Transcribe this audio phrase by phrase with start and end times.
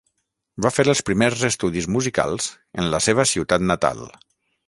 [0.65, 2.49] Va fer els primers estudis musicals
[2.83, 4.05] en la seva ciutat natal.